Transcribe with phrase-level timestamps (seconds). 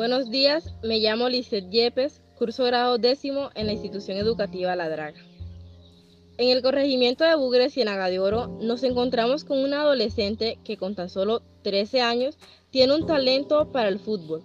[0.00, 5.20] Buenos días, me llamo Lizeth Yepes, curso grado décimo en la institución educativa La Draga.
[6.38, 10.94] En el corregimiento de Bugre, Ciénaga de Oro, nos encontramos con una adolescente que con
[10.94, 12.38] tan solo 13 años
[12.70, 14.42] tiene un talento para el fútbol,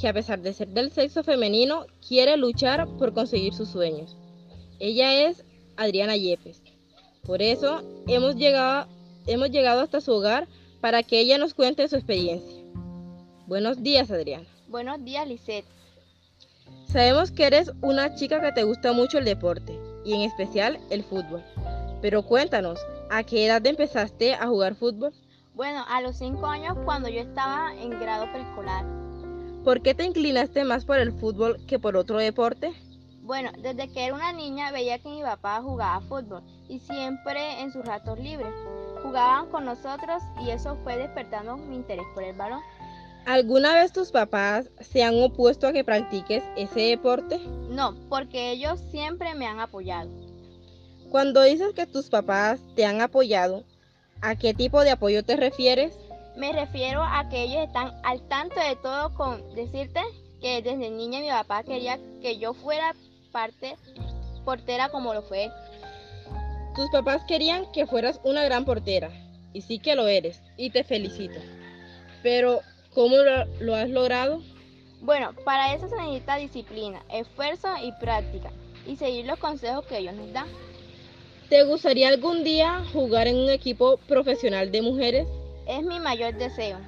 [0.00, 4.16] que a pesar de ser del sexo femenino, quiere luchar por conseguir sus sueños.
[4.80, 5.44] Ella es
[5.76, 6.62] Adriana Yepes.
[7.26, 8.88] Por eso hemos llegado,
[9.26, 10.48] hemos llegado hasta su hogar
[10.80, 12.64] para que ella nos cuente su experiencia.
[13.46, 14.53] Buenos días, Adriana.
[14.74, 15.64] Buenos días, Lisette.
[16.88, 21.04] Sabemos que eres una chica que te gusta mucho el deporte y en especial el
[21.04, 21.44] fútbol.
[22.02, 25.12] Pero cuéntanos, ¿a qué edad empezaste a jugar fútbol?
[25.54, 28.84] Bueno, a los 5 años cuando yo estaba en grado preescolar.
[29.62, 32.72] ¿Por qué te inclinaste más por el fútbol que por otro deporte?
[33.22, 37.70] Bueno, desde que era una niña veía que mi papá jugaba fútbol y siempre en
[37.70, 38.52] sus ratos libres.
[39.04, 42.60] Jugaban con nosotros y eso fue despertando mi interés por el balón.
[43.26, 47.38] ¿Alguna vez tus papás se han opuesto a que practiques ese deporte?
[47.70, 50.10] No, porque ellos siempre me han apoyado.
[51.10, 53.64] Cuando dices que tus papás te han apoyado,
[54.20, 55.94] ¿a qué tipo de apoyo te refieres?
[56.36, 60.00] Me refiero a que ellos están al tanto de todo con decirte
[60.42, 62.94] que desde niña mi papá quería que yo fuera
[63.32, 63.76] parte
[64.44, 65.50] portera como lo fue.
[66.76, 69.10] Tus papás querían que fueras una gran portera,
[69.54, 71.40] y sí que lo eres, y te felicito.
[72.22, 72.60] Pero,
[72.94, 74.42] ¿cómo lo, lo has logrado?
[75.00, 78.50] Bueno, para eso se necesita disciplina, esfuerzo y práctica,
[78.86, 80.48] y seguir los consejos que ellos nos dan.
[81.50, 85.28] ¿Te gustaría algún día jugar en un equipo profesional de mujeres?
[85.68, 86.78] Es mi mayor deseo.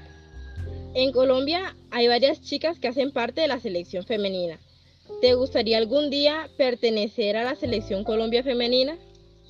[0.94, 4.58] En Colombia hay varias chicas que hacen parte de la selección femenina.
[5.20, 8.96] ¿Te gustaría algún día pertenecer a la selección Colombia femenina?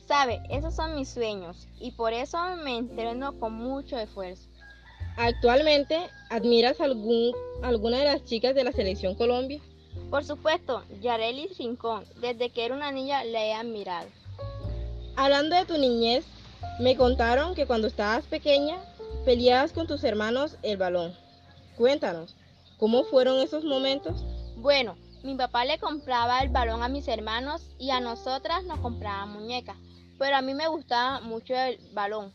[0.06, 4.48] Sabe, esos son mis sueños y por eso me entreno con mucho esfuerzo.
[5.16, 9.60] Actualmente, ¿admiras algún, alguna de las chicas de la selección Colombia?
[10.10, 14.08] Por supuesto, Yarelis Rincón, desde que era una niña la he admirado.
[15.16, 16.26] Hablando de tu niñez,
[16.78, 18.76] me contaron que cuando estabas pequeña
[19.24, 21.14] peleabas con tus hermanos el balón.
[21.76, 22.36] Cuéntanos,
[22.78, 24.22] ¿cómo fueron esos momentos?
[24.56, 29.24] Bueno, mi papá le compraba el balón a mis hermanos y a nosotras nos compraba
[29.26, 29.76] muñecas,
[30.18, 32.32] pero a mí me gustaba mucho el balón.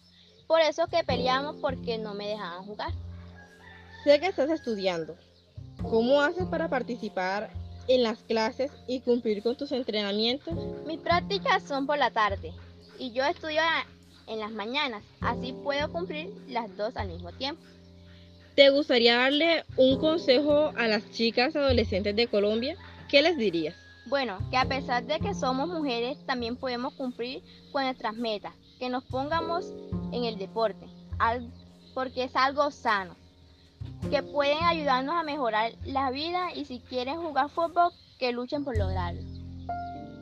[0.52, 2.92] Por eso que peleamos porque no me dejaban jugar.
[4.04, 5.16] Sé que estás estudiando.
[5.82, 7.50] ¿Cómo haces para participar
[7.88, 10.54] en las clases y cumplir con tus entrenamientos?
[10.86, 12.52] Mis prácticas son por la tarde
[13.00, 13.62] y yo estudio
[14.28, 17.62] en las mañanas, así puedo cumplir las dos al mismo tiempo.
[18.54, 22.76] ¿Te gustaría darle un consejo a las chicas adolescentes de Colombia?
[23.08, 23.76] ¿Qué les dirías?
[24.08, 27.42] Bueno, que a pesar de que somos mujeres, también podemos cumplir
[27.72, 29.72] con nuestras metas, que nos pongamos
[30.12, 30.86] en el deporte,
[31.94, 33.16] porque es algo sano,
[34.10, 38.78] que pueden ayudarnos a mejorar la vida y si quieren jugar fútbol, que luchen por
[38.78, 39.22] lograrlo.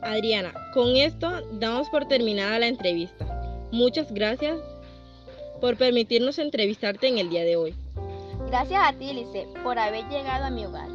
[0.02, 1.30] Adriana, con esto
[1.60, 3.26] damos por terminada la entrevista.
[3.72, 4.58] Muchas gracias
[5.60, 7.76] por permitirnos entrevistarte en el día de hoy.
[8.48, 10.90] Gracias a ti, Lice, por haber llegado a mi hogar.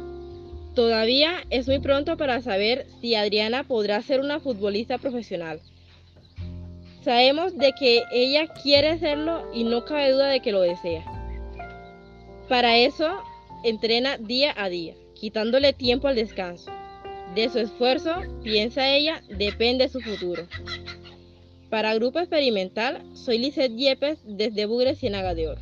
[0.73, 5.61] Todavía es muy pronto para saber si Adriana podrá ser una futbolista profesional.
[7.05, 11.05] Sabemos de que ella quiere serlo y no cabe duda de que lo desea.
[12.49, 13.21] Para eso,
[13.63, 16.71] entrena día a día, quitándole tiempo al descanso.
[17.35, 18.11] De su esfuerzo,
[18.43, 20.47] piensa ella, depende su futuro.
[21.69, 25.61] Para Grupo Experimental, soy Lizeth Yepes desde Bugre, Ciénaga de Oro.